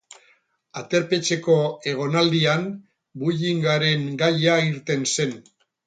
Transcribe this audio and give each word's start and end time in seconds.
Aterpetxeko 0.79 1.59
egonaldian 1.93 2.65
bullying-aren 3.21 4.11
gaia 4.25 4.61
irten 4.75 5.11
zen. 5.19 5.43